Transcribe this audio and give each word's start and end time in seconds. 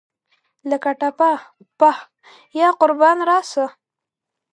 لکه 0.69 0.89
ټپه 0.99 1.31
پۀ 1.79 1.91
یاقربان 2.61 3.17
راسه! 3.29 3.65